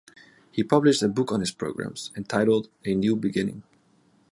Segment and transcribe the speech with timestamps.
[0.51, 3.61] He published a book on his programs, entitled "A New Beginning".